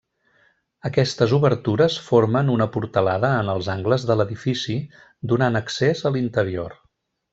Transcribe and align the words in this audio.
Aquestes 0.87 1.33
obertures 1.37 1.97
formen 2.05 2.49
una 2.53 2.67
portalada 2.77 3.31
en 3.43 3.53
els 3.55 3.69
angles 3.75 4.07
de 4.13 4.17
l'edifici 4.23 4.79
donant 5.35 5.61
accés 5.61 6.03
a 6.11 6.15
l'interior. 6.17 6.75